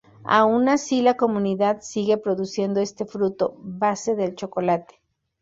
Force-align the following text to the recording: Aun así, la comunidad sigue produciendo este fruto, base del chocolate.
Aun 0.23 0.67
así, 0.67 1.03
la 1.03 1.15
comunidad 1.15 1.81
sigue 1.81 2.17
produciendo 2.17 2.79
este 2.79 3.05
fruto, 3.05 3.53
base 3.59 4.15
del 4.15 4.33
chocolate. 4.33 4.99